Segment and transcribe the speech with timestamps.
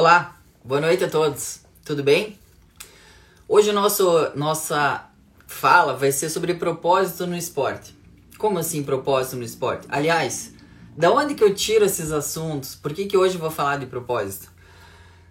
[0.00, 1.60] Olá, boa noite a todos.
[1.84, 2.38] Tudo bem?
[3.46, 5.10] Hoje nosso nossa
[5.46, 7.94] fala vai ser sobre propósito no esporte.
[8.38, 9.86] Como assim propósito no esporte?
[9.90, 10.54] Aliás,
[10.96, 12.74] da onde que eu tiro esses assuntos?
[12.74, 14.50] Por que que hoje eu vou falar de propósito?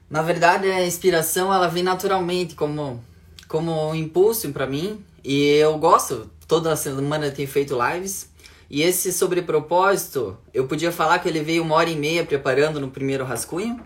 [0.07, 3.03] Na verdade, a inspiração ela vem naturalmente como
[3.47, 8.29] como um impulso para mim e eu gosto toda semana ter feito lives
[8.69, 12.79] e esse sobre propósito, eu podia falar que ele veio uma hora e meia preparando
[12.79, 13.83] no primeiro rascunho,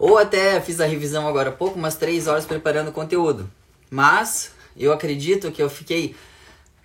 [0.00, 3.48] ou até fiz a revisão agora há pouco, umas três horas preparando o conteúdo.
[3.90, 6.16] Mas eu acredito que eu fiquei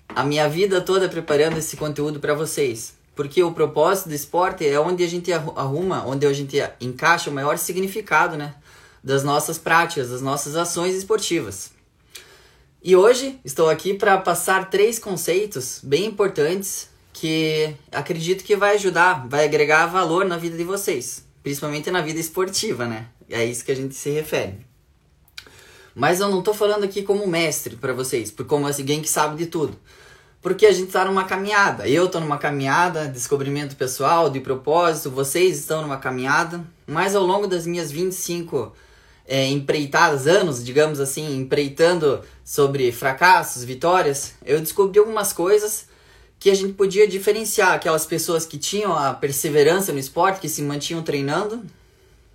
[0.09, 2.93] a minha vida toda preparando esse conteúdo para vocês.
[3.15, 7.33] Porque o propósito do esporte é onde a gente arruma, onde a gente encaixa o
[7.33, 8.53] maior significado né,
[9.01, 11.71] das nossas práticas, das nossas ações esportivas.
[12.84, 19.25] E hoje estou aqui para passar três conceitos bem importantes que acredito que vai ajudar,
[19.25, 23.05] vai agregar valor na vida de vocês, principalmente na vida esportiva, né?
[23.30, 24.66] É isso que a gente se refere.
[25.94, 29.37] Mas eu não tô falando aqui como mestre para vocês, por como alguém que sabe
[29.37, 29.77] de tudo.
[30.41, 31.87] Porque a gente tá numa caminhada.
[31.87, 36.65] Eu tô numa caminhada, descobrimento pessoal, de propósito, vocês estão numa caminhada.
[36.87, 38.74] Mas ao longo das minhas 25
[39.27, 45.85] é, empreitadas, anos, digamos assim, empreitando sobre fracassos, vitórias, eu descobri algumas coisas
[46.39, 50.61] que a gente podia diferenciar aquelas pessoas que tinham a perseverança no esporte, que se
[50.61, 51.63] mantinham treinando,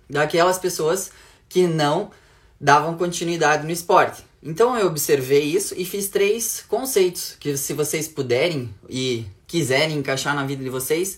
[0.09, 1.11] daquelas pessoas
[1.47, 2.11] que não
[2.59, 4.23] davam continuidade no esporte.
[4.43, 10.35] Então eu observei isso e fiz três conceitos que se vocês puderem e quiserem encaixar
[10.35, 11.17] na vida de vocês,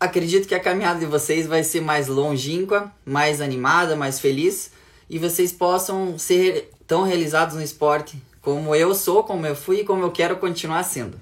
[0.00, 4.70] acredito que a caminhada de vocês vai ser mais longínqua, mais animada, mais feliz
[5.08, 9.84] e vocês possam ser tão realizados no esporte como eu sou, como eu fui e
[9.84, 11.20] como eu quero continuar sendo.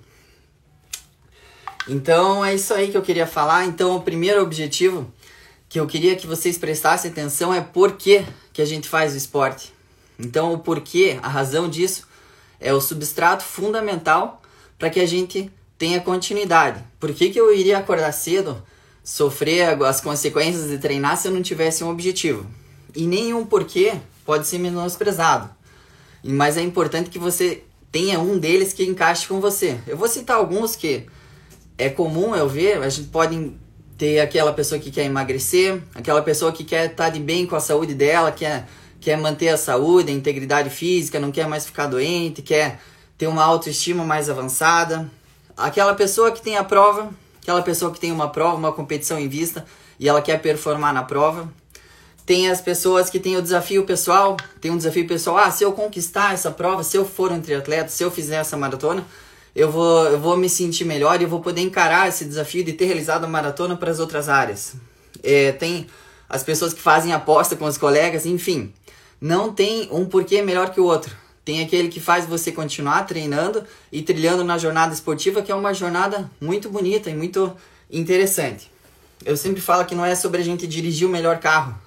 [1.88, 3.66] Então é isso aí que eu queria falar.
[3.66, 5.12] Então o primeiro objetivo
[5.68, 9.16] que eu queria que vocês prestassem atenção é por que, que a gente faz o
[9.16, 9.72] esporte.
[10.18, 12.06] Então o porquê, a razão disso
[12.60, 14.40] é o substrato fundamental
[14.78, 16.83] para que a gente tenha continuidade.
[17.00, 18.62] Por que, que eu iria acordar cedo,
[19.02, 22.46] sofrer as consequências de treinar se eu não tivesse um objetivo?
[22.95, 25.51] E nenhum porquê pode ser menosprezado.
[26.22, 29.78] Mas é importante que você tenha um deles que encaixe com você.
[29.86, 31.06] Eu vou citar alguns que
[31.77, 33.52] é comum eu ver, a gente pode
[33.98, 37.61] ter aquela pessoa que quer emagrecer, aquela pessoa que quer estar de bem com a
[37.61, 38.67] saúde dela, quer,
[39.01, 42.80] quer manter a saúde, a integridade física, não quer mais ficar doente, quer
[43.17, 45.11] ter uma autoestima mais avançada.
[45.57, 49.29] Aquela pessoa que tem a prova, aquela pessoa que tem uma prova, uma competição em
[49.29, 49.64] vista
[49.98, 51.48] e ela quer performar na prova.
[52.27, 55.73] Tem as pessoas que têm o desafio pessoal, tem um desafio pessoal, ah, se eu
[55.73, 59.05] conquistar essa prova, se eu for um triatleta, se eu fizer essa maratona,
[59.54, 62.72] eu vou, eu vou me sentir melhor e eu vou poder encarar esse desafio de
[62.72, 64.74] ter realizado a maratona para as outras áreas.
[65.22, 65.86] É, tem
[66.28, 68.72] as pessoas que fazem aposta com os colegas, enfim.
[69.20, 71.14] Não tem um porquê melhor que o outro.
[71.44, 75.74] Tem aquele que faz você continuar treinando e trilhando na jornada esportiva, que é uma
[75.74, 77.54] jornada muito bonita e muito
[77.90, 78.70] interessante.
[79.24, 81.78] Eu sempre falo que não é sobre a gente dirigir o melhor carro,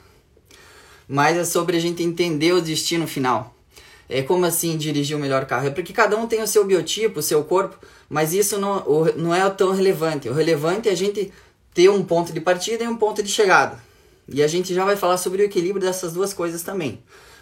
[1.07, 3.56] mas é sobre a gente entender o destino final.
[4.09, 5.67] É como assim dirigir o melhor carro?
[5.67, 7.77] É porque cada um tem o seu biotipo, o seu corpo,
[8.09, 8.83] mas isso não,
[9.15, 10.29] não é tão relevante.
[10.29, 11.31] O relevante é a gente
[11.73, 13.77] ter um ponto de partida e um ponto de chegada.
[14.27, 16.99] E a gente já vai falar sobre o equilíbrio dessas duas coisas também.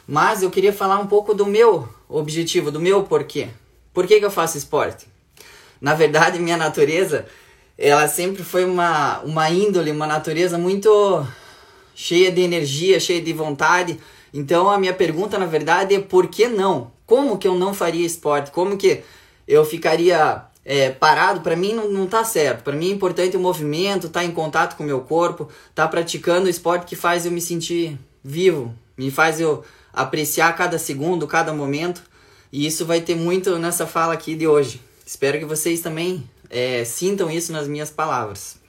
[0.07, 3.49] Mas eu queria falar um pouco do meu objetivo, do meu porquê.
[3.93, 5.07] Por que, que eu faço esporte?
[5.79, 7.25] Na verdade, minha natureza,
[7.77, 11.25] ela sempre foi uma, uma índole, uma natureza muito
[11.95, 13.99] cheia de energia, cheia de vontade.
[14.35, 16.91] Então a minha pergunta na verdade é por que não?
[17.05, 18.51] Como que eu não faria esporte?
[18.51, 19.01] Como que
[19.47, 21.39] eu ficaria é, parado?
[21.39, 22.61] Para mim não, não tá certo.
[22.61, 25.83] Para mim é importante o movimento, estar tá em contato com o meu corpo, estar
[25.83, 29.63] tá praticando o esporte que faz eu me sentir vivo, me faz eu
[29.93, 32.03] apreciar cada segundo, cada momento.
[32.51, 34.81] E isso vai ter muito nessa fala aqui de hoje.
[35.05, 38.64] Espero que vocês também é, sintam isso nas minhas palavras.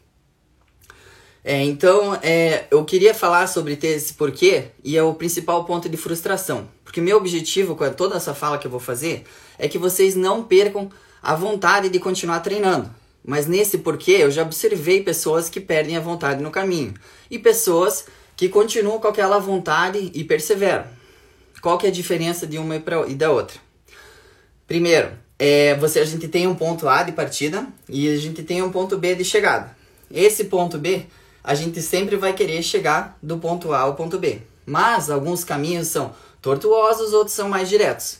[1.48, 5.88] É, então, é, eu queria falar sobre ter esse porquê e é o principal ponto
[5.88, 6.68] de frustração.
[6.82, 9.22] Porque meu objetivo com toda essa fala que eu vou fazer
[9.56, 10.91] é que vocês não percam
[11.22, 12.91] a vontade de continuar treinando.
[13.24, 16.94] Mas nesse porquê eu já observei pessoas que perdem a vontade no caminho
[17.30, 18.06] e pessoas
[18.36, 20.86] que continuam com aquela vontade e perseveram.
[21.62, 22.74] Qual que é a diferença de uma
[23.06, 23.56] e da outra?
[24.66, 28.62] Primeiro, é, você, a gente tem um ponto A de partida e a gente tem
[28.62, 29.76] um ponto B de chegada.
[30.10, 31.06] Esse ponto B
[31.47, 34.43] a gente sempre vai querer chegar do ponto A ao ponto B.
[34.66, 36.13] Mas alguns caminhos são
[36.43, 38.19] tortuosos, outros são mais diretos.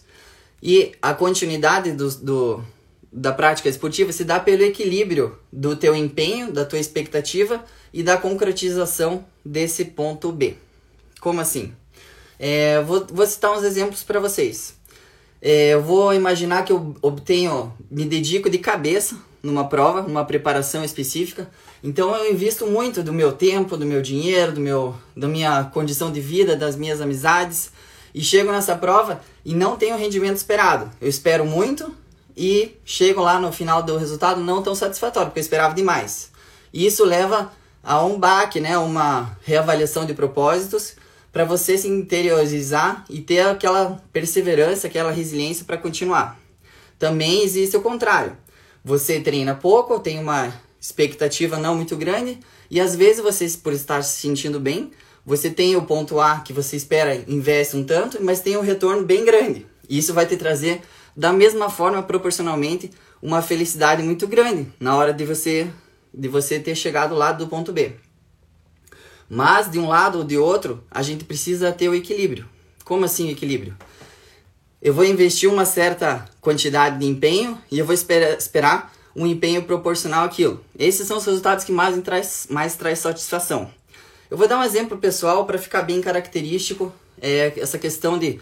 [0.63, 2.65] E a continuidade do, do,
[3.13, 8.17] da prática esportiva se dá pelo equilíbrio do teu empenho, da tua expectativa e da
[8.17, 10.55] concretização desse ponto B.
[11.21, 11.75] Como assim?
[12.39, 14.77] É, vou, vou citar uns exemplos para vocês.
[15.43, 20.85] É, eu vou imaginar que eu obtenho, me dedico de cabeça numa prova, numa preparação
[20.85, 21.49] específica.
[21.83, 26.11] Então eu invisto muito do meu tempo, do meu dinheiro, do meu, da minha condição
[26.11, 27.71] de vida, das minhas amizades
[28.15, 30.91] e chego nessa prova e não tenho o rendimento esperado.
[31.01, 31.95] Eu espero muito
[32.37, 36.31] e chego lá no final do resultado não tão satisfatório, porque eu esperava demais.
[36.73, 40.95] E isso leva a um baque, né, uma reavaliação de propósitos
[41.33, 46.41] para você se interiorizar e ter aquela perseverança, aquela resiliência para continuar.
[46.99, 48.37] Também existe o contrário.
[48.87, 52.39] Você treina pouco, tem uma expectativa não muito grande
[52.71, 54.93] e às vezes você por estar se sentindo bem,
[55.25, 59.05] você tem o ponto A que você espera, investe um tanto, mas tem um retorno
[59.05, 59.67] bem grande.
[59.89, 60.83] E isso vai te trazer,
[61.17, 65.69] da mesma forma, proporcionalmente, uma felicidade muito grande na hora de você,
[66.15, 67.97] de você ter chegado lá do ponto B.
[69.29, 72.49] Mas, de um lado ou de outro, a gente precisa ter o equilíbrio.
[72.85, 73.77] Como assim equilíbrio?
[74.81, 79.63] Eu vou investir uma certa quantidade de empenho e eu vou esperar, esperar um empenho
[79.63, 80.63] proporcional àquilo.
[80.79, 83.71] Esses são os resultados que mais traz, mais traz satisfação.
[84.31, 88.39] Eu vou dar um exemplo pessoal para ficar bem característico é, essa questão de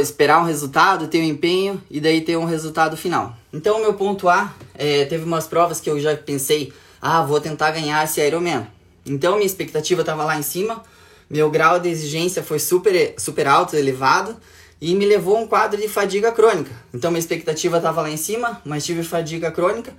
[0.00, 3.34] esperar um resultado, ter um empenho e daí ter um resultado final.
[3.52, 7.40] Então, o meu ponto A, é, teve umas provas que eu já pensei, ah, vou
[7.40, 8.66] tentar ganhar esse Ironman.
[9.06, 10.82] Então, minha expectativa estava lá em cima,
[11.28, 14.36] meu grau de exigência foi super, super alto, elevado,
[14.80, 16.70] e me levou a um quadro de fadiga crônica.
[16.92, 19.92] Então, minha expectativa estava lá em cima, mas tive fadiga crônica.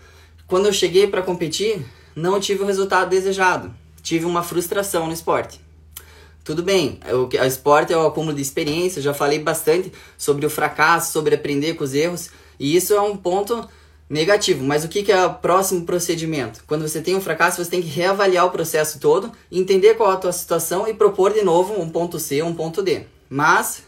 [0.47, 1.85] Quando eu cheguei para competir,
[2.15, 5.59] não tive o resultado desejado tive uma frustração no esporte.
[6.43, 11.11] Tudo bem, o, esporte é o acúmulo de experiência, já falei bastante sobre o fracasso,
[11.11, 13.67] sobre aprender com os erros, e isso é um ponto
[14.09, 14.63] negativo.
[14.63, 16.63] Mas o que, que é o próximo procedimento?
[16.65, 20.15] Quando você tem um fracasso, você tem que reavaliar o processo todo, entender qual é
[20.15, 23.03] a tua situação e propor de novo um ponto C, um ponto D.
[23.29, 23.83] Mas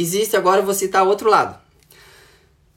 [0.00, 1.58] existe agora, vou citar outro lado.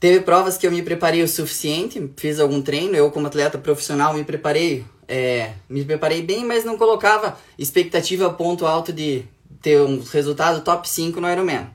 [0.00, 4.12] Teve provas que eu me preparei o suficiente, fiz algum treino, eu como atleta profissional
[4.12, 9.24] me preparei é, me preparei bem, mas não colocava expectativa ponto alto de
[9.60, 11.68] ter um resultado top 5 no Ironman.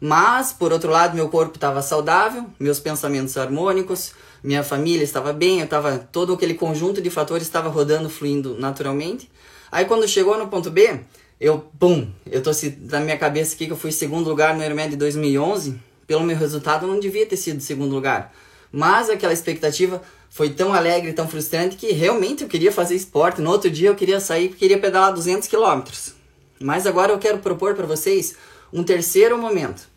[0.00, 4.12] Mas, por outro lado, meu corpo estava saudável, meus pensamentos harmônicos,
[4.42, 9.30] minha família estava bem, eu tava, todo aquele conjunto de fatores estava rodando, fluindo naturalmente.
[9.72, 11.00] Aí quando chegou no ponto B,
[11.40, 12.50] eu, pum, eu tô
[12.90, 16.36] na minha cabeça aqui que eu fui segundo lugar no Ironman de 2011, pelo meu
[16.36, 18.32] resultado eu não devia ter sido segundo lugar.
[18.70, 23.40] Mas aquela expectativa foi tão alegre, tão frustrante que realmente eu queria fazer esporte.
[23.40, 26.12] No outro dia eu queria sair, queria pedalar 200 quilômetros.
[26.60, 28.34] Mas agora eu quero propor para vocês
[28.72, 29.88] um terceiro momento.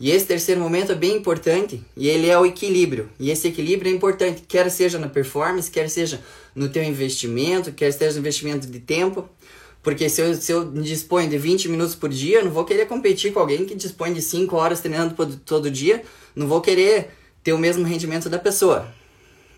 [0.00, 3.08] E esse terceiro momento é bem importante e ele é o equilíbrio.
[3.20, 6.20] E esse equilíbrio é importante, quer seja na performance, quer seja
[6.54, 9.28] no teu investimento, quer seja no investimento de tempo.
[9.82, 12.86] Porque se eu, se eu disponho de 20 minutos por dia, eu não vou querer
[12.86, 15.14] competir com alguém que dispõe de 5 horas treinando
[15.44, 16.04] todo dia.
[16.36, 17.10] Não vou querer
[17.42, 18.86] ter o mesmo rendimento da pessoa.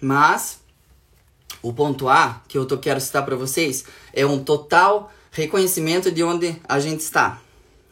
[0.00, 0.60] Mas
[1.62, 6.22] o ponto A que eu tô, quero citar para vocês é um total reconhecimento de
[6.22, 7.40] onde a gente está.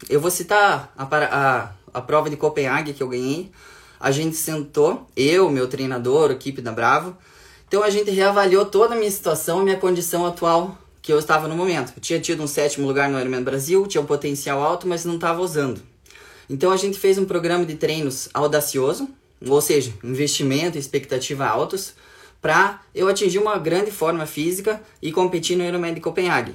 [0.09, 3.53] Eu vou citar a, a, a prova de Copenhague que eu ganhei.
[4.01, 7.17] A gente sentou, eu, meu treinador, a equipe da Bravo.
[7.69, 11.57] Então a gente reavaliou toda a minha situação, minha condição atual que eu estava no
[11.57, 11.93] momento.
[11.97, 15.17] Eu tinha tido um sétimo lugar no Ironman Brasil, tinha um potencial alto, mas não
[15.17, 15.83] estava usando.
[16.49, 19.09] Então a gente fez um programa de treinos audacioso,
[19.45, 21.95] ou seja, investimento e expectativa altos,
[22.41, 26.55] para eu atingir uma grande forma física e competir no Ironman de Copenhague.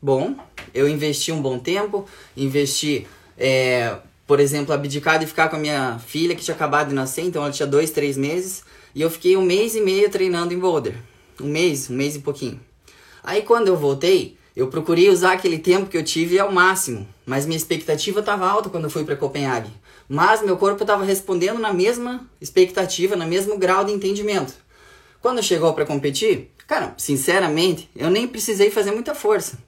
[0.00, 0.36] Bom,
[0.72, 5.98] eu investi um bom tempo, investi, é, por exemplo, abdicar de ficar com a minha
[5.98, 8.62] filha que tinha acabado de nascer, então ela tinha dois, três meses,
[8.94, 10.94] e eu fiquei um mês e meio treinando em boulder.
[11.40, 12.60] Um mês, um mês e pouquinho.
[13.28, 17.44] Aí quando eu voltei, eu procurei usar aquele tempo que eu tive ao máximo, mas
[17.44, 19.70] minha expectativa estava alta quando eu fui para Copenhague.
[20.08, 24.54] Mas meu corpo estava respondendo na mesma expectativa, no mesmo grau de entendimento.
[25.20, 29.58] Quando chegou para competir, cara, sinceramente, eu nem precisei fazer muita força.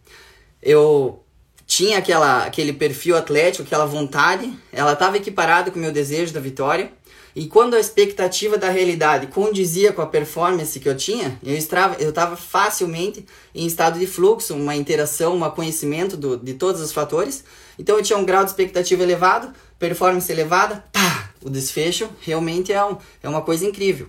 [0.62, 1.22] Eu
[1.66, 6.40] tinha aquela, aquele perfil atlético, aquela vontade, ela estava equiparada com o meu desejo da
[6.40, 6.90] vitória.
[7.34, 11.94] E quando a expectativa da realidade condizia com a performance que eu tinha, eu estava
[12.02, 16.92] eu estava facilmente em estado de fluxo, uma interação, um conhecimento do, de todos os
[16.92, 17.44] fatores.
[17.78, 22.84] Então eu tinha um grau de expectativa elevado, performance elevada, pá, o desfecho realmente é,
[22.84, 24.08] um, é uma coisa incrível.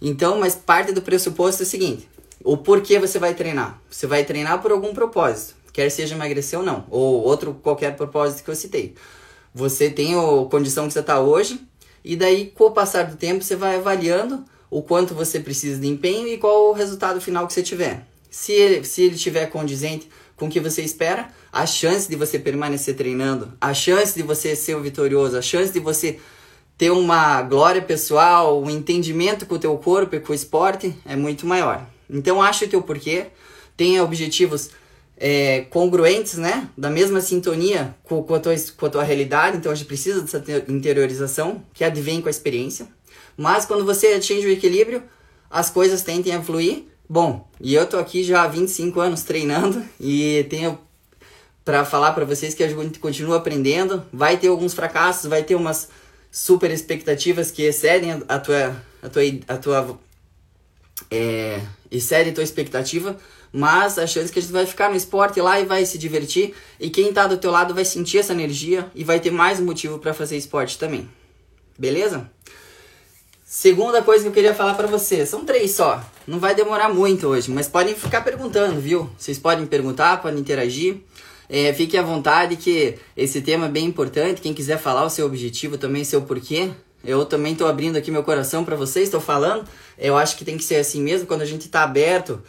[0.00, 2.08] Então, mas parte do pressuposto é o seguinte:
[2.42, 3.80] o porquê você vai treinar?
[3.90, 8.44] Você vai treinar por algum propósito, quer seja emagrecer ou não, ou outro qualquer propósito
[8.44, 8.94] que eu citei.
[9.54, 11.60] Você tem a condição que você está hoje,
[12.04, 15.86] e daí, com o passar do tempo, você vai avaliando o quanto você precisa de
[15.88, 18.06] empenho e qual o resultado final que você tiver.
[18.30, 22.38] Se ele, se ele tiver condizente com o que você espera, a chance de você
[22.38, 26.18] permanecer treinando, a chance de você ser o vitorioso, a chance de você
[26.76, 31.14] ter uma glória pessoal, um entendimento com o teu corpo e com o esporte é
[31.14, 31.86] muito maior.
[32.10, 33.28] Então acha o teu porquê,
[33.76, 34.70] tenha objetivos
[35.16, 36.68] é, congruentes, né?
[36.76, 40.22] Da mesma sintonia com, com, a tua, com a tua realidade, então a gente precisa
[40.22, 42.88] dessa interiorização que advém com a experiência.
[43.36, 45.02] Mas quando você atinge o equilíbrio,
[45.50, 46.84] as coisas tendem a fluir.
[47.08, 50.78] Bom, e eu tô aqui já há 25 anos treinando e tenho
[51.64, 54.04] para falar para vocês que a gente continua aprendendo.
[54.12, 55.88] Vai ter alguns fracassos, vai ter umas
[56.30, 60.00] super expectativas que excedem a tua a tua a tua
[61.10, 63.16] é, excede a tua expectativa,
[63.54, 66.52] mas a chance que a gente vai ficar no esporte lá e vai se divertir
[66.80, 70.00] e quem tá do teu lado vai sentir essa energia e vai ter mais motivo
[70.00, 71.08] para fazer esporte também.
[71.78, 72.28] Beleza?
[73.46, 76.04] Segunda coisa que eu queria falar para vocês, são três só.
[76.26, 79.08] Não vai demorar muito hoje, mas podem ficar perguntando, viu?
[79.16, 80.96] Vocês podem perguntar, podem interagir.
[81.48, 84.40] É, fique à vontade que esse tema é bem importante.
[84.40, 86.72] Quem quiser falar o seu objetivo também, seu porquê,
[87.04, 89.64] eu também estou abrindo aqui meu coração para vocês, estou falando.
[89.96, 92.42] Eu acho que tem que ser assim mesmo, quando a gente está aberto,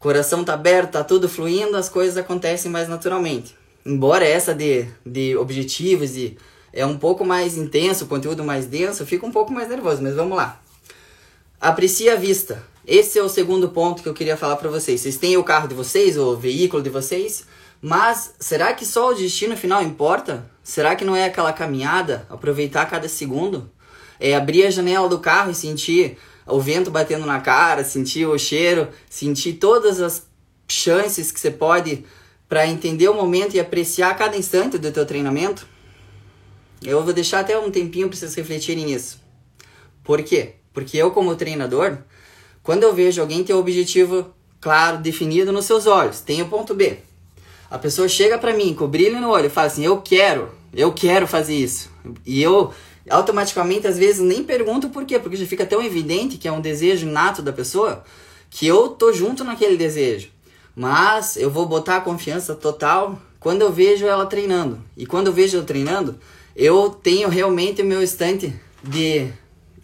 [0.00, 3.54] coração está aberto, está tudo fluindo, as coisas acontecem mais naturalmente.
[3.86, 6.36] Embora essa de, de objetivos e
[6.72, 10.14] é um pouco mais intenso, conteúdo mais denso, eu fico um pouco mais nervoso, mas
[10.14, 10.60] vamos lá.
[11.60, 12.64] Aprecie a vista.
[12.86, 15.00] Esse é o segundo ponto que eu queria falar para vocês.
[15.00, 17.44] Vocês têm o carro de vocês, o veículo de vocês,
[17.82, 20.50] mas será que só o destino final importa?
[20.64, 23.70] Será que não é aquela caminhada, aproveitar cada segundo?
[24.18, 26.16] É abrir a janela do carro e sentir
[26.50, 30.26] o vento batendo na cara, sentir o cheiro, sentir todas as
[30.68, 32.04] chances que você pode
[32.48, 35.66] para entender o momento e apreciar cada instante do teu treinamento?
[36.82, 39.20] Eu vou deixar até um tempinho para vocês refletirem nisso.
[40.02, 40.54] Por quê?
[40.72, 41.98] Porque eu, como treinador,
[42.62, 46.48] quando eu vejo alguém ter o um objetivo claro, definido nos seus olhos, tem o
[46.48, 46.98] ponto B.
[47.70, 50.92] A pessoa chega para mim com brilho no olho e fala assim: Eu quero, eu
[50.92, 51.90] quero fazer isso.
[52.26, 52.72] E eu
[53.08, 56.60] automaticamente, às vezes, nem pergunto por quê, porque já fica tão evidente que é um
[56.60, 58.04] desejo nato da pessoa
[58.50, 60.28] que eu tô junto naquele desejo.
[60.74, 64.80] Mas eu vou botar a confiança total quando eu vejo ela treinando.
[64.96, 66.18] E quando eu vejo ela treinando,
[66.54, 69.32] eu tenho realmente o meu estante de.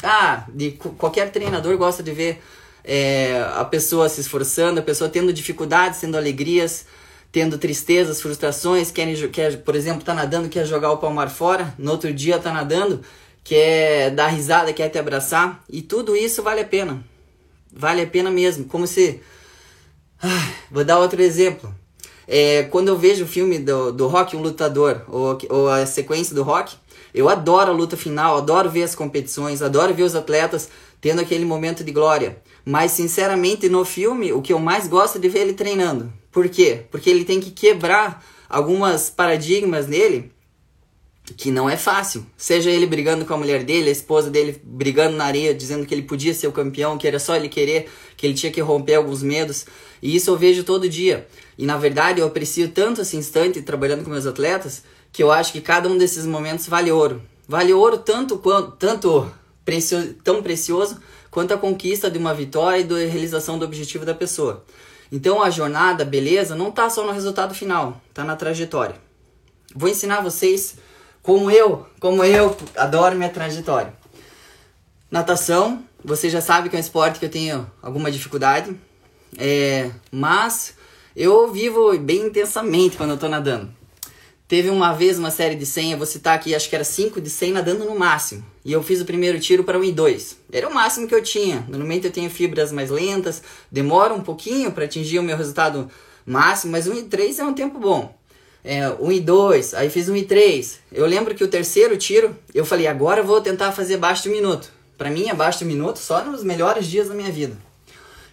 [0.02, 2.42] Ah, de qualquer treinador gosta de ver
[2.85, 6.87] é, a pessoa se esforçando, a pessoa tendo dificuldades, tendo alegrias,
[7.37, 12.11] tendo tristezas, frustrações, quer, por exemplo, tá nadando, quer jogar o palmar fora, no outro
[12.11, 13.02] dia tá nadando,
[13.45, 17.05] quer dar risada, quer te abraçar, e tudo isso vale a pena.
[17.71, 18.64] Vale a pena mesmo.
[18.64, 19.21] Como se.
[20.23, 21.75] Ah, vou dar outro exemplo.
[22.26, 26.35] É, quando eu vejo o filme do, do Rock, um lutador, ou, ou a sequência
[26.35, 26.75] do Rock,
[27.12, 30.71] eu adoro a luta final, adoro ver as competições, adoro ver os atletas
[31.02, 32.38] tendo aquele momento de glória.
[32.68, 36.12] Mas, sinceramente, no filme, o que eu mais gosto é de ver ele treinando.
[36.32, 36.82] Por quê?
[36.90, 40.32] Porque ele tem que quebrar algumas paradigmas nele
[41.37, 42.26] que não é fácil.
[42.37, 45.94] Seja ele brigando com a mulher dele, a esposa dele brigando na areia, dizendo que
[45.94, 48.94] ele podia ser o campeão, que era só ele querer, que ele tinha que romper
[48.94, 49.64] alguns medos.
[50.02, 51.26] E isso eu vejo todo dia.
[51.56, 54.82] E na verdade eu aprecio tanto esse instante trabalhando com meus atletas
[55.12, 57.23] que eu acho que cada um desses momentos vale ouro.
[57.49, 59.32] Vale ouro tanto quanto tanto
[60.23, 60.99] tão precioso
[61.37, 64.64] quanto a conquista de uma vitória e da realização do objetivo da pessoa.
[65.12, 68.97] Então a jornada, beleza, não está só no resultado final, está na trajetória.
[69.75, 70.78] Vou ensinar vocês
[71.23, 73.93] como eu, como eu adoro minha trajetória.
[75.11, 78.75] Natação, você já sabe que é um esporte que eu tenho alguma dificuldade,
[79.37, 80.75] é, mas
[81.14, 83.71] eu vivo bem intensamente quando eu tô nadando.
[84.49, 87.21] Teve uma vez uma série de 100, eu vou citar aqui, acho que era 5
[87.21, 88.45] de 100 nadando no máximo.
[88.65, 90.37] E eu fiz o primeiro tiro para 1 e 2.
[90.53, 91.65] Era o máximo que eu tinha.
[91.69, 95.91] Normalmente eu tenho fibras mais lentas, demora um pouquinho para atingir o meu resultado
[96.25, 98.17] máximo, mas 1 e 3 é um tempo bom.
[98.62, 100.79] É, 1 e 2, aí fiz 1 e 3.
[100.93, 104.29] Eu lembro que o terceiro tiro, eu falei, agora eu vou tentar fazer abaixo de
[104.29, 104.71] um minuto.
[104.97, 107.57] Para mim, abaixo de um minuto, só nos melhores dias da minha vida.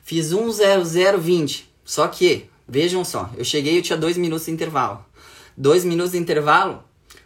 [0.04, 1.64] Fiz 1.0020.
[1.84, 5.04] Só que Vejam só, eu cheguei e tinha dois minutos de intervalo.
[5.56, 6.84] Dois minutos de intervalo,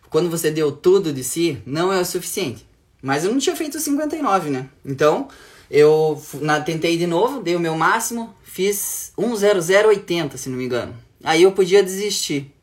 [0.09, 2.65] quando você deu tudo de si, não é o suficiente.
[3.01, 4.69] Mas eu não tinha feito 59, né?
[4.85, 5.27] Então,
[5.69, 10.95] eu na, tentei de novo, dei o meu máximo, fiz 10080, se não me engano.
[11.23, 12.53] Aí eu podia desistir.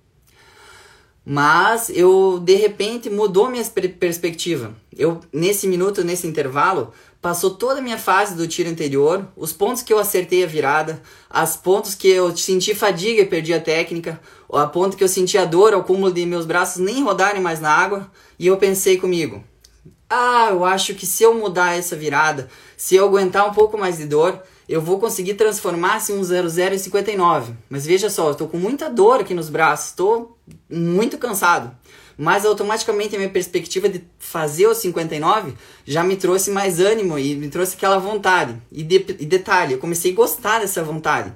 [1.24, 3.64] Mas eu de repente mudou minha
[3.98, 4.74] perspectiva.
[4.94, 6.92] Eu nesse minuto, nesse intervalo,
[7.24, 11.00] passou toda a minha fase do tiro anterior, os pontos que eu acertei a virada,
[11.30, 14.20] as pontos que eu senti fadiga e perdi a técnica,
[14.52, 17.60] a ponto que eu senti a dor ao cúmulo de meus braços nem rodarem mais
[17.60, 19.42] na água, e eu pensei comigo:
[20.10, 23.96] "Ah, eu acho que se eu mudar essa virada, se eu aguentar um pouco mais
[23.96, 27.52] de dor, eu vou conseguir transformar assim, um 00 em 59.
[27.68, 30.38] Mas veja só, eu tô com muita dor aqui nos braços, estou
[30.70, 31.76] muito cansado.
[32.16, 35.54] Mas automaticamente a minha perspectiva de fazer o 59
[35.84, 38.56] já me trouxe mais ânimo e me trouxe aquela vontade.
[38.70, 41.32] E, de, e detalhe, eu comecei a gostar dessa vontade.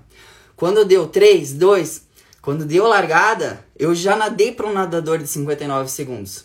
[0.54, 2.02] Quando deu 3, 2,
[2.40, 6.44] quando deu a largada, eu já nadei para um nadador de 59 segundos.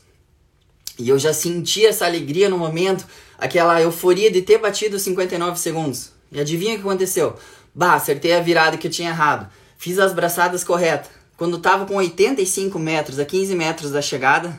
[0.97, 3.05] E eu já senti essa alegria no momento,
[3.37, 6.12] aquela euforia de ter batido 59 segundos.
[6.33, 7.35] E adivinha o que aconteceu?
[7.73, 9.49] Bah, acertei a virada que eu tinha errado.
[9.77, 11.09] Fiz as braçadas corretas.
[11.37, 14.57] Quando tava com 85 metros, a 15 metros da chegada,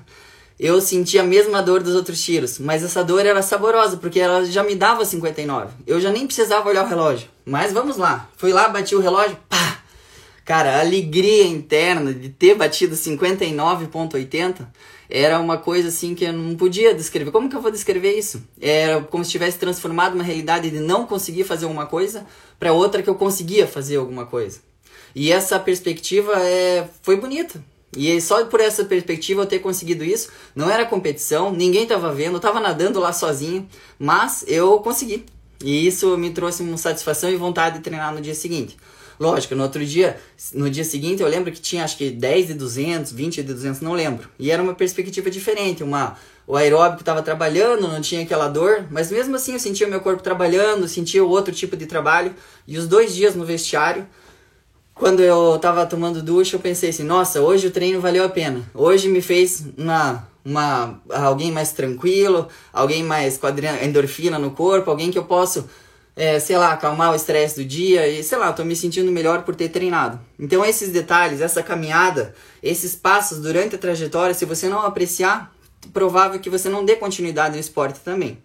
[0.59, 2.59] eu senti a mesma dor dos outros tiros.
[2.59, 5.73] Mas essa dor era saborosa, porque ela já me dava 59.
[5.87, 7.29] Eu já nem precisava olhar o relógio.
[7.45, 8.29] Mas vamos lá.
[8.37, 9.79] Fui lá, bati o relógio, pá!
[10.45, 14.67] Cara, a alegria interna de ter batido 59,80
[15.09, 17.31] era uma coisa assim que eu não podia descrever.
[17.31, 18.43] Como que eu vou descrever isso?
[18.61, 22.27] Era como se tivesse transformado uma realidade de não conseguir fazer alguma coisa
[22.59, 24.61] para outra que eu conseguia fazer alguma coisa.
[25.15, 27.63] E essa perspectiva é, foi bonita.
[27.97, 32.33] E só por essa perspectiva eu ter conseguido isso, não era competição, ninguém estava vendo,
[32.33, 33.69] eu estava nadando lá sozinho,
[33.99, 35.25] mas eu consegui.
[35.63, 38.77] E isso me trouxe uma satisfação e vontade de treinar no dia seguinte.
[39.19, 40.17] Lógico, no outro dia,
[40.53, 43.81] no dia seguinte eu lembro que tinha acho que 10 de 200, 20 de 200,
[43.81, 44.29] não lembro.
[44.39, 46.17] E era uma perspectiva diferente, uma
[46.47, 50.01] o aeróbico estava trabalhando, não tinha aquela dor, mas mesmo assim eu sentia o meu
[50.01, 52.35] corpo trabalhando, sentia outro tipo de trabalho.
[52.67, 54.07] E os dois dias no vestiário,
[54.95, 58.63] quando eu estava tomando ducha, eu pensei assim, nossa, hoje o treino valeu a pena.
[58.75, 63.49] Hoje me fez uma uma alguém mais tranquilo, alguém mais com
[63.83, 65.67] endorfina no corpo, alguém que eu posso
[66.17, 69.43] é, sei lá, acalmar o estresse do dia e, sei lá, tô me sentindo melhor
[69.43, 70.21] por ter treinado.
[70.39, 75.53] Então, esses detalhes, essa caminhada, esses passos durante a trajetória, se você não apreciar,
[75.93, 78.39] provável que você não dê continuidade no esporte também.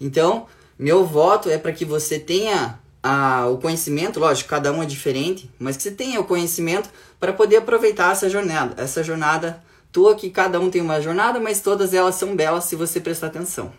[0.00, 0.46] Então,
[0.78, 5.50] meu voto é para que você tenha a, o conhecimento, lógico, cada um é diferente,
[5.58, 9.62] mas que você tenha o conhecimento para poder aproveitar essa jornada, essa jornada
[9.92, 13.28] tua, que cada um tem uma jornada, mas todas elas são belas se você prestar
[13.28, 13.72] atenção.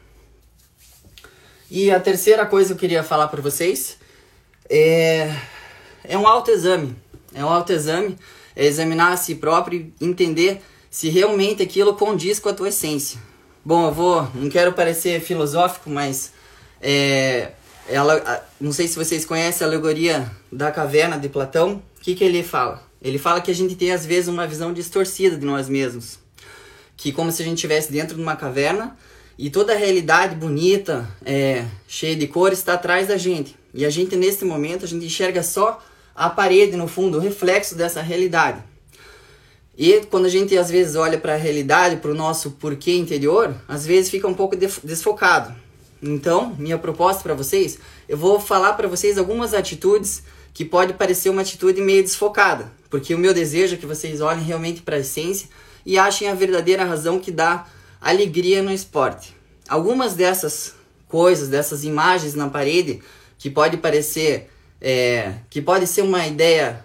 [1.75, 3.97] E a terceira coisa que eu queria falar para vocês
[4.69, 5.35] é,
[6.03, 6.95] é um autoexame.
[7.33, 8.15] É um autoexame,
[8.55, 13.19] é examinar a si próprio e entender se realmente aquilo condiz com a tua essência.
[13.65, 16.31] Bom, eu vou, não quero parecer filosófico, mas
[16.79, 17.53] é,
[17.89, 21.81] ela, não sei se vocês conhecem a alegoria da caverna de Platão.
[21.97, 22.87] O que, que ele fala?
[23.01, 26.19] Ele fala que a gente tem às vezes uma visão distorcida de nós mesmos.
[26.95, 28.95] Que como se a gente estivesse dentro de uma caverna
[29.37, 33.55] e toda a realidade bonita, é, cheia de cores, está atrás da gente.
[33.73, 35.83] E a gente, nesse momento, a gente enxerga só
[36.15, 38.61] a parede, no fundo, o reflexo dessa realidade.
[39.75, 43.55] E quando a gente, às vezes, olha para a realidade, para o nosso porquê interior,
[43.67, 45.53] às vezes fica um pouco desfocado.
[46.01, 50.21] Então, minha proposta para vocês, eu vou falar para vocês algumas atitudes
[50.53, 54.43] que pode parecer uma atitude meio desfocada, porque o meu desejo é que vocês olhem
[54.43, 55.47] realmente para a essência
[55.83, 57.65] e achem a verdadeira razão que dá
[58.09, 59.35] alegria no esporte.
[59.67, 60.75] Algumas dessas
[61.07, 63.01] coisas, dessas imagens na parede,
[63.37, 64.49] que pode parecer,
[64.81, 66.83] é, que pode ser uma ideia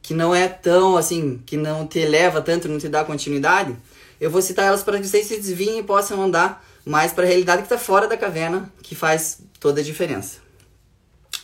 [0.00, 3.76] que não é tão assim, que não te leva tanto, não te dá continuidade,
[4.20, 7.26] eu vou citar elas para que vocês se desviem e possam andar mais para a
[7.26, 10.38] realidade que está fora da caverna, que faz toda a diferença.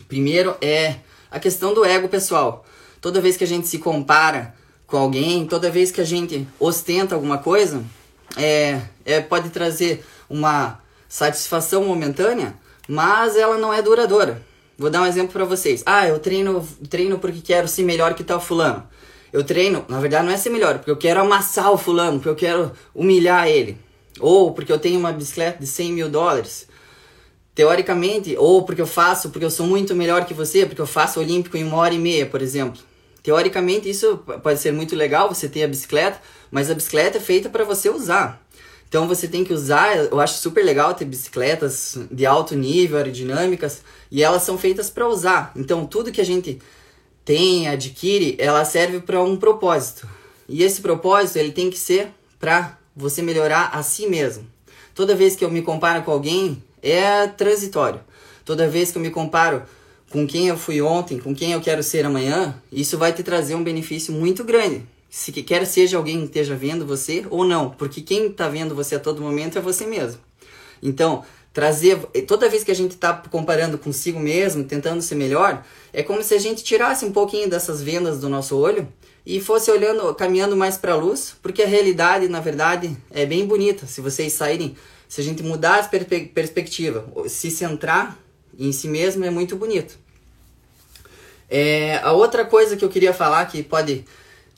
[0.06, 0.96] Primeiro é
[1.30, 2.64] a questão do ego pessoal.
[3.00, 4.54] Toda vez que a gente se compara
[4.86, 7.84] com alguém, toda vez que a gente ostenta alguma coisa,
[8.38, 12.54] é, é, pode trazer uma satisfação momentânea,
[12.86, 14.42] mas ela não é duradoura.
[14.78, 15.82] Vou dar um exemplo para vocês.
[15.84, 18.86] Ah, eu treino, treino porque quero ser melhor que tal fulano.
[19.32, 22.28] Eu treino, na verdade não é ser melhor, porque eu quero amassar o fulano, porque
[22.28, 23.76] eu quero humilhar ele.
[24.20, 26.66] Ou porque eu tenho uma bicicleta de 100 mil dólares.
[27.54, 31.18] Teoricamente, ou porque eu faço, porque eu sou muito melhor que você, porque eu faço
[31.18, 32.80] olímpico em uma hora e meia, por exemplo.
[33.28, 36.18] Teoricamente, isso pode ser muito legal, você ter a bicicleta,
[36.50, 38.42] mas a bicicleta é feita para você usar.
[38.88, 43.82] Então você tem que usar, eu acho super legal ter bicicletas de alto nível, aerodinâmicas,
[44.10, 45.52] e elas são feitas para usar.
[45.54, 46.58] Então tudo que a gente
[47.22, 50.08] tem, adquire, ela serve para um propósito.
[50.48, 52.08] E esse propósito, ele tem que ser
[52.40, 54.46] para você melhorar a si mesmo.
[54.94, 58.00] Toda vez que eu me comparo com alguém, é transitório.
[58.42, 59.64] Toda vez que eu me comparo
[60.10, 63.54] com quem eu fui ontem, com quem eu quero ser amanhã, isso vai te trazer
[63.54, 64.82] um benefício muito grande.
[65.10, 68.96] Se quer seja alguém que esteja vendo você ou não, porque quem está vendo você
[68.96, 70.20] a todo momento é você mesmo.
[70.82, 76.02] Então, trazer toda vez que a gente está comparando consigo mesmo, tentando ser melhor, é
[76.02, 78.86] como se a gente tirasse um pouquinho dessas vendas do nosso olho
[79.24, 83.46] e fosse olhando, caminhando mais para a luz, porque a realidade, na verdade, é bem
[83.46, 83.86] bonita.
[83.86, 84.76] Se vocês saírem,
[85.08, 88.18] se a gente mudar a perspe perspectiva, se centrar
[88.58, 89.98] em si mesmo é muito bonito.
[91.48, 94.04] É, a outra coisa que eu queria falar que pode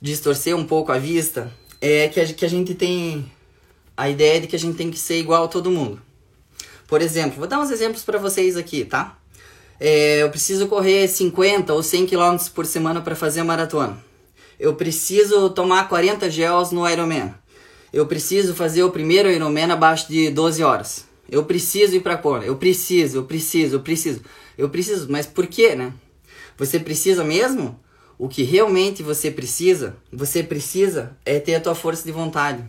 [0.00, 3.30] distorcer um pouco a vista é que a, que a gente tem
[3.96, 6.00] a ideia de que a gente tem que ser igual a todo mundo.
[6.88, 9.16] Por exemplo, vou dar uns exemplos para vocês aqui, tá?
[9.78, 14.02] É, eu preciso correr 50 ou 100 km por semana para fazer a maratona.
[14.58, 17.34] Eu preciso tomar 40 gels no Ironman.
[17.92, 21.04] Eu preciso fazer o primeiro Ironman abaixo de 12 horas.
[21.30, 22.44] Eu preciso ir para Kona.
[22.44, 24.20] Eu preciso, eu preciso, eu preciso.
[24.58, 25.92] Eu preciso, mas por quê, né?
[26.58, 27.78] Você precisa mesmo?
[28.18, 32.62] O que realmente você precisa, você precisa é ter a tua força de vontade.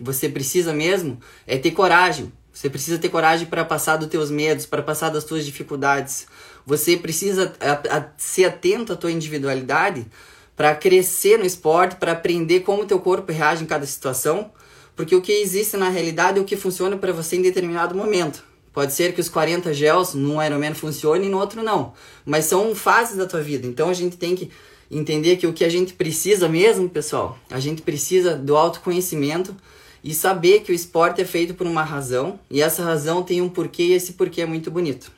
[0.00, 2.32] Você precisa mesmo é ter coragem.
[2.52, 6.26] Você precisa ter coragem para passar dos teus medos, para passar das tuas dificuldades.
[6.66, 10.06] Você precisa a, a, ser atento à tua individualidade
[10.54, 14.52] para crescer no esporte, para aprender como teu corpo reage em cada situação,
[14.94, 18.44] porque o que existe na realidade é o que funciona para você em determinado momento.
[18.72, 21.92] Pode ser que os 40 gels num Ironman funcione e no outro não.
[22.24, 23.66] Mas são fases da tua vida.
[23.66, 24.50] Então a gente tem que
[24.90, 29.54] entender que o que a gente precisa mesmo, pessoal, a gente precisa do autoconhecimento
[30.02, 33.48] e saber que o esporte é feito por uma razão e essa razão tem um
[33.48, 35.12] porquê e esse porquê é muito bonito.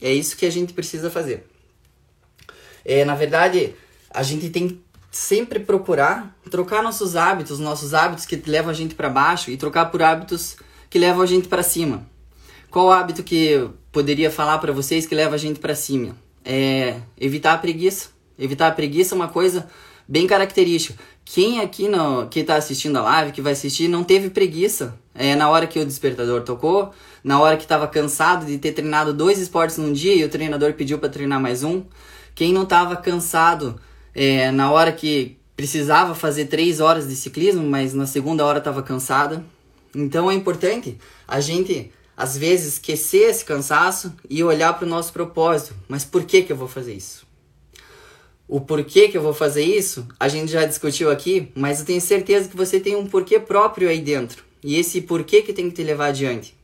[0.00, 1.44] É isso que a gente precisa fazer.
[2.84, 3.74] É, na verdade,
[4.10, 4.80] a gente tem
[5.16, 9.86] sempre procurar trocar nossos hábitos, nossos hábitos que levam a gente para baixo e trocar
[9.86, 10.56] por hábitos
[10.90, 12.06] que levam a gente para cima.
[12.70, 16.16] Qual hábito que eu poderia falar para vocês que leva a gente para cima?
[16.44, 18.08] É evitar a preguiça.
[18.36, 19.68] Evitar a preguiça é uma coisa
[20.06, 20.98] bem característica.
[21.24, 25.36] Quem aqui no, que está assistindo a live, que vai assistir, não teve preguiça é,
[25.36, 29.38] na hora que o despertador tocou, na hora que estava cansado de ter treinado dois
[29.38, 31.84] esportes num dia e o treinador pediu para treinar mais um.
[32.34, 33.80] Quem não estava cansado
[34.14, 38.82] é, na hora que precisava fazer três horas de ciclismo, mas na segunda hora estava
[38.82, 39.44] cansada.
[39.94, 45.12] Então é importante a gente às vezes esquecer esse cansaço e olhar para o nosso
[45.12, 45.74] propósito.
[45.88, 47.26] Mas por que, que eu vou fazer isso?
[48.46, 52.00] O porquê que eu vou fazer isso, a gente já discutiu aqui, mas eu tenho
[52.00, 54.44] certeza que você tem um porquê próprio aí dentro.
[54.62, 56.54] E esse porquê que tem que te levar adiante.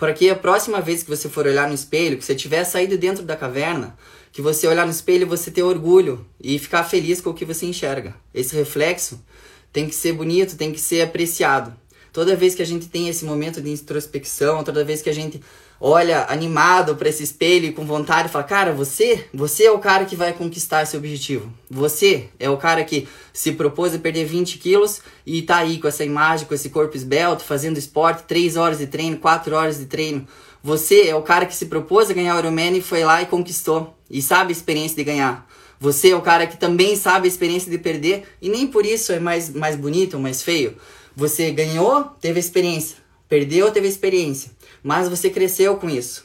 [0.00, 2.96] Para que a próxima vez que você for olhar no espelho, que você tiver saído
[2.96, 3.94] dentro da caverna,
[4.32, 7.66] que você olhar no espelho você ter orgulho e ficar feliz com o que você
[7.66, 8.14] enxerga.
[8.32, 9.22] Esse reflexo
[9.70, 11.74] tem que ser bonito, tem que ser apreciado.
[12.14, 15.38] Toda vez que a gente tem esse momento de introspecção, toda vez que a gente
[15.80, 20.04] olha animado para esse espelho e com vontade fala, cara, você, você é o cara
[20.04, 21.50] que vai conquistar esse objetivo.
[21.70, 25.88] Você é o cara que se propôs a perder 20 quilos e tá aí com
[25.88, 29.86] essa imagem, com esse corpo esbelto, fazendo esporte, 3 horas de treino, 4 horas de
[29.86, 30.26] treino.
[30.62, 33.26] Você é o cara que se propôs a ganhar o Ironman e foi lá e
[33.26, 33.96] conquistou.
[34.10, 35.48] E sabe a experiência de ganhar.
[35.78, 39.12] Você é o cara que também sabe a experiência de perder e nem por isso
[39.12, 40.76] é mais, mais bonito ou mais feio.
[41.16, 42.98] Você ganhou, teve experiência.
[43.30, 44.50] Perdeu, teve experiência.
[44.82, 46.24] Mas você cresceu com isso.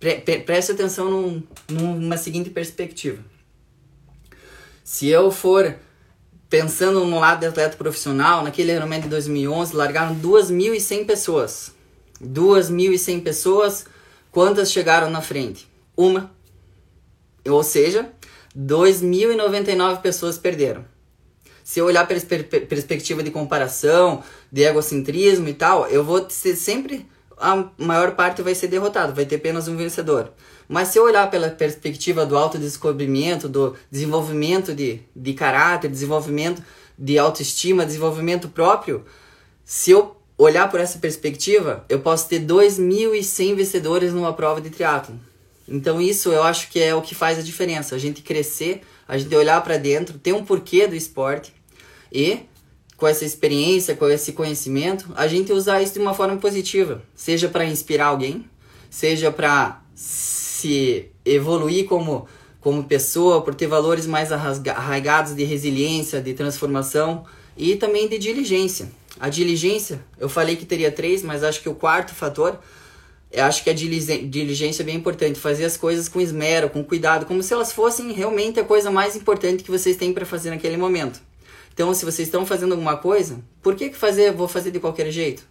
[0.00, 3.22] Pre preste atenção num, numa seguinte perspectiva.
[4.82, 5.76] Se eu for
[6.48, 11.72] pensando no lado de atleta profissional, naquele Ironman de 2011, largaram 2.100 pessoas.
[12.20, 13.86] 2.100 pessoas,
[14.32, 15.68] quantas chegaram na frente?
[15.96, 16.32] Uma.
[17.48, 18.10] Ou seja,
[18.56, 20.84] 2.099 pessoas perderam
[21.70, 22.20] se eu olhar pela
[22.66, 27.06] perspectiva de comparação, de egocentrismo e tal, eu vou ser sempre
[27.40, 30.30] a maior parte vai ser derrotado, vai ter apenas um vencedor.
[30.68, 36.62] Mas se eu olhar pela perspectiva do autodescobrimento, do desenvolvimento de, de caráter, desenvolvimento
[36.98, 39.04] de autoestima, desenvolvimento próprio,
[39.64, 45.18] se eu olhar por essa perspectiva, eu posso ter 2.100 vencedores numa prova de triatlo.
[45.66, 49.16] Então isso eu acho que é o que faz a diferença, a gente crescer, a
[49.16, 51.54] gente olhar para dentro, ter um porquê do esporte
[52.12, 52.40] e
[53.00, 57.48] com essa experiência, com esse conhecimento, a gente usar isso de uma forma positiva, seja
[57.48, 58.44] para inspirar alguém,
[58.90, 62.28] seja para se evoluir como
[62.60, 67.24] como pessoa, por ter valores mais arraigados de resiliência, de transformação
[67.56, 68.90] e também de diligência.
[69.18, 72.58] A diligência, eu falei que teria três, mas acho que o quarto fator,
[73.32, 77.24] eu acho que a diligência é bem importante, fazer as coisas com esmero, com cuidado,
[77.24, 80.76] como se elas fossem realmente a coisa mais importante que vocês têm para fazer naquele
[80.76, 81.29] momento.
[81.80, 85.10] Então, se vocês estão fazendo alguma coisa, por que, que fazer, vou fazer de qualquer
[85.10, 85.42] jeito?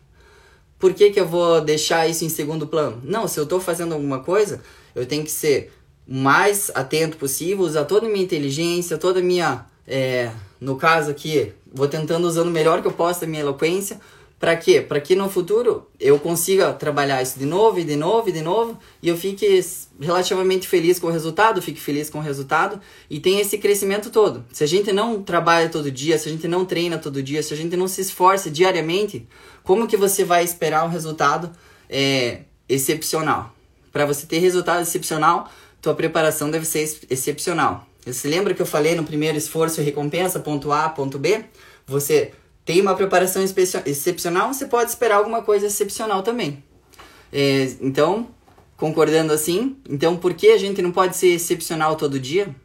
[0.78, 3.02] Por que, que eu vou deixar isso em segundo plano?
[3.04, 4.62] Não, se eu estou fazendo alguma coisa,
[4.94, 5.74] eu tenho que ser
[6.08, 9.66] mais atento possível, usar toda a minha inteligência, toda a minha.
[9.88, 10.30] É,
[10.62, 14.00] no caso aqui, vou tentando usando o melhor que eu posso a minha eloquência
[14.40, 14.80] para quê?
[14.80, 18.42] Para que no futuro eu consiga trabalhar isso de novo e de novo e de
[18.42, 19.60] novo e eu fique
[20.00, 24.46] relativamente feliz com o resultado, fique feliz com o resultado e tenha esse crescimento todo.
[24.54, 27.54] Se a gente não trabalha todo dia, se a gente não treina todo dia, se
[27.54, 29.28] a gente não se esforça diariamente,
[29.62, 31.52] como que você vai esperar um resultado
[31.90, 33.54] é, excepcional?
[33.92, 37.86] Para você ter resultado excepcional, tua preparação deve ser excepcional.
[38.06, 41.44] Você lembra que eu falei no primeiro esforço recompensa, ponto A, ponto B?
[41.86, 42.32] Você
[42.70, 46.64] tem uma preparação excepcional, você pode esperar alguma coisa excepcional também.
[47.34, 48.28] É, então,
[48.78, 52.56] concordando assim, então por que a gente não pode ser excepcional todo dia?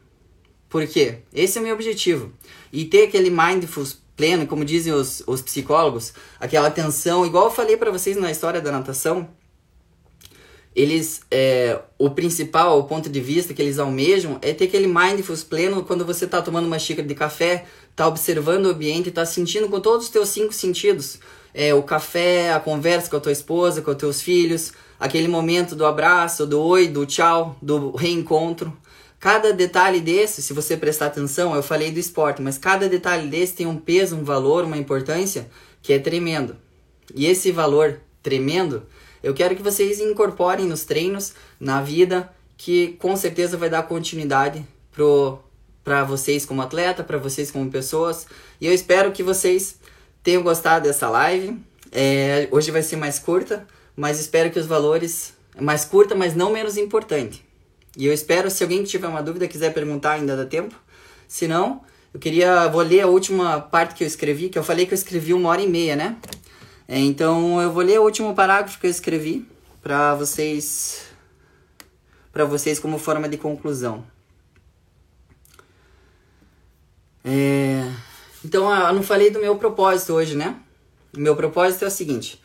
[0.69, 1.21] Por quê?
[1.33, 2.31] Esse é o meu objetivo.
[2.71, 7.75] E ter aquele mindfulness pleno, como dizem os, os psicólogos, aquela atenção, igual eu falei
[7.75, 9.27] para vocês na história da natação,
[10.75, 15.43] eles, é, o principal, o ponto de vista que eles almejam é ter aquele mindfulness
[15.43, 17.65] pleno quando você está tomando uma xícara de café,
[17.95, 21.17] está observando o ambiente, está sentindo com todos os teus cinco sentidos.
[21.53, 25.77] É, o café, a conversa com a tua esposa, com os teus filhos, aquele momento
[25.77, 28.75] do abraço, do oi, do tchau, do reencontro.
[29.17, 33.53] Cada detalhe desse, se você prestar atenção, eu falei do esporte, mas cada detalhe desse
[33.53, 35.49] tem um peso, um valor, uma importância
[35.81, 36.57] que é tremendo.
[37.15, 38.83] E esse valor tremendo,
[39.23, 44.67] eu quero que vocês incorporem nos treinos, na vida, que com certeza vai dar continuidade
[45.85, 48.25] para vocês como atleta, para vocês como pessoas.
[48.59, 49.79] E eu espero que vocês
[50.23, 51.57] tenham gostado dessa live.
[51.91, 56.51] É, hoje vai ser mais curta, mas espero que os valores mais curta, mas não
[56.51, 57.45] menos importante.
[57.95, 60.75] E eu espero, se alguém tiver uma dúvida, quiser perguntar, ainda dá tempo.
[61.27, 64.87] Se não, eu queria, vou ler a última parte que eu escrevi, que eu falei
[64.87, 66.17] que eu escrevi uma hora e meia, né?
[66.87, 69.47] É, então eu vou ler o último parágrafo que eu escrevi
[69.83, 71.05] para vocês,
[72.33, 74.03] para vocês como forma de conclusão.
[78.45, 80.55] Então eu não falei do meu propósito hoje, né?
[81.15, 82.41] Meu propósito é o seguinte: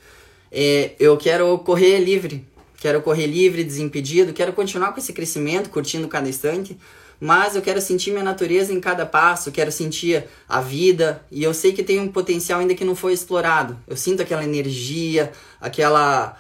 [0.51, 2.45] é, eu quero correr livre
[2.81, 6.77] quero correr livre, desimpedido, quero continuar com esse crescimento, curtindo cada instante,
[7.21, 11.53] mas eu quero sentir minha natureza em cada passo, quero sentir a vida, e eu
[11.53, 13.79] sei que tem um potencial ainda que não foi explorado.
[13.87, 16.39] Eu sinto aquela energia, aquela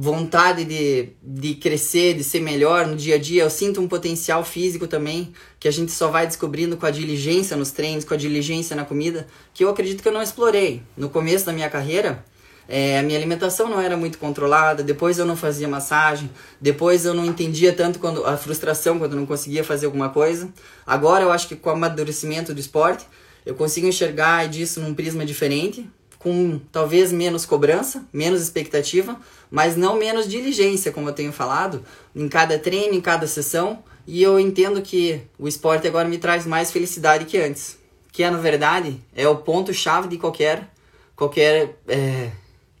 [0.00, 3.42] vontade de, de crescer, de ser melhor no dia a dia.
[3.42, 7.56] Eu sinto um potencial físico também, que a gente só vai descobrindo com a diligência
[7.56, 10.84] nos treinos, com a diligência na comida, que eu acredito que eu não explorei.
[10.96, 12.24] No começo da minha carreira,
[12.68, 16.30] é, a minha alimentação não era muito controlada, depois eu não fazia massagem,
[16.60, 20.48] depois eu não entendia tanto quando a frustração quando eu não conseguia fazer alguma coisa.
[20.86, 23.04] Agora eu acho que com o amadurecimento do esporte,
[23.44, 29.18] eu consigo enxergar disso num prisma diferente, com talvez menos cobrança, menos expectativa,
[29.50, 34.22] mas não menos diligência, como eu tenho falado, em cada treino, em cada sessão, e
[34.22, 37.78] eu entendo que o esporte agora me traz mais felicidade que antes,
[38.10, 40.68] que é na verdade é o ponto chave de qualquer
[41.14, 42.30] qualquer é,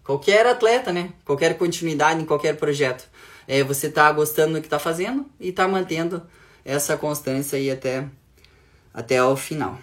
[0.02, 1.10] qualquer atleta, né?
[1.26, 3.06] Qualquer continuidade em qualquer projeto.
[3.46, 6.22] É, você tá gostando do que tá fazendo e tá mantendo
[6.64, 8.06] essa constância aí até,
[8.92, 9.78] até o final.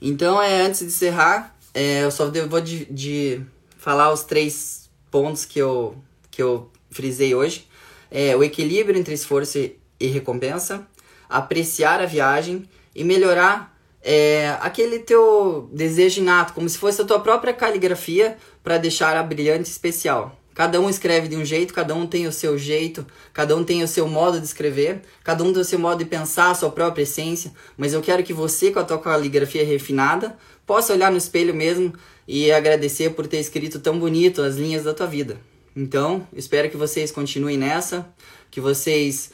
[0.00, 3.40] Então, é, antes de encerrar, é, eu só vou de, de,
[3.76, 5.96] falar os três pontos que eu,
[6.30, 7.66] que eu frisei hoje.
[8.10, 10.86] É, o equilíbrio entre esforço e recompensa,
[11.28, 17.20] apreciar a viagem e melhorar é, aquele teu desejo inato, como se fosse a tua
[17.20, 20.37] própria caligrafia para deixar a brilhante especial.
[20.58, 23.84] Cada um escreve de um jeito, cada um tem o seu jeito, cada um tem
[23.84, 26.68] o seu modo de escrever, cada um tem o seu modo de pensar, a sua
[26.68, 31.16] própria essência, mas eu quero que você, com a tua caligrafia refinada, possa olhar no
[31.16, 31.92] espelho mesmo
[32.26, 35.38] e agradecer por ter escrito tão bonito as linhas da tua vida.
[35.76, 38.12] Então, espero que vocês continuem nessa,
[38.50, 39.30] que vocês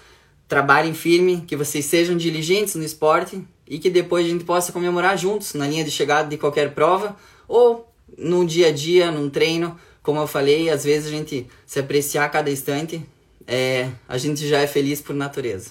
[0.46, 5.16] trabalhem firme, que vocês sejam diligentes no esporte e que depois a gente possa comemorar
[5.16, 7.16] juntos na linha de chegada de qualquer prova
[7.48, 9.74] ou no dia a dia, num treino.
[10.04, 13.02] Como eu falei, às vezes a gente se apreciar a cada instante,
[13.46, 15.70] é, a gente já é feliz por natureza.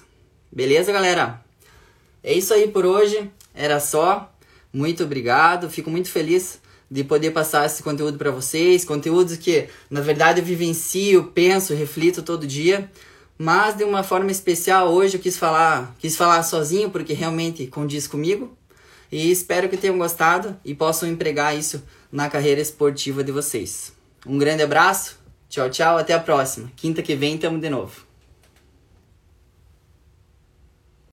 [0.52, 1.40] Beleza, galera?
[2.24, 3.30] É isso aí por hoje.
[3.54, 4.34] Era só.
[4.74, 5.70] Muito obrigado.
[5.70, 8.84] Fico muito feliz de poder passar esse conteúdo para vocês.
[8.84, 12.90] Conteúdos que, na verdade, eu vivencio, penso, reflito todo dia.
[13.38, 18.08] Mas de uma forma especial hoje eu quis falar, quis falar sozinho porque realmente condiz
[18.08, 18.58] comigo.
[19.12, 23.94] E espero que tenham gostado e possam empregar isso na carreira esportiva de vocês.
[24.26, 26.72] Um grande abraço, tchau, tchau, até a próxima.
[26.76, 28.13] Quinta que vem tamo de novo.